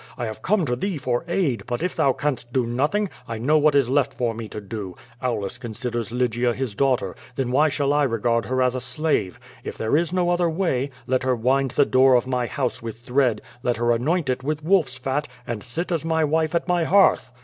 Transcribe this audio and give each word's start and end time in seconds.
I 0.17 0.25
have 0.25 0.41
come 0.41 0.65
to 0.65 0.75
thee 0.75 0.97
for 0.97 1.23
aid, 1.27 1.61
but 1.67 1.83
if 1.83 1.95
thou 1.95 2.11
canst 2.11 2.51
do 2.51 2.65
nothing, 2.65 3.07
I 3.27 3.37
know 3.37 3.59
what 3.59 3.75
is 3.75 3.87
left 3.87 4.15
for 4.15 4.33
me 4.33 4.47
to 4.47 4.59
do. 4.59 4.95
Aulus 5.21 5.59
considers 5.59 6.07
j4 6.09 6.09
Q^'O 6.09 6.13
r.4/>/.s?. 6.15 6.19
Lygia 6.21 6.53
his 6.55 6.73
daughter; 6.73 7.15
tlien 7.37 7.51
why 7.51 7.69
sliall 7.69 7.93
I 7.93 8.03
regard 8.05 8.47
her 8.47 8.63
as 8.63 8.73
a 8.73 8.81
slave? 8.81 9.39
If 9.63 9.77
there 9.77 9.95
is 9.95 10.11
no 10.11 10.31
other 10.31 10.49
way, 10.49 10.89
let 11.05 11.21
her 11.21 11.35
wind 11.35 11.69
the 11.77 11.85
door 11.85 12.15
of 12.15 12.25
my 12.25 12.47
house 12.47 12.81
with 12.81 13.01
thread; 13.01 13.43
let 13.61 13.77
her 13.77 13.91
anoint 13.91 14.27
it 14.27 14.43
with 14.43 14.63
wolf's 14.65 14.97
fat, 14.97 15.27
and 15.45 15.61
sit 15.61 15.91
as 15.91 16.03
my 16.03 16.23
wife 16.23 16.55
at 16.55 16.67
my 16.67 16.83
hearth." 16.83 17.31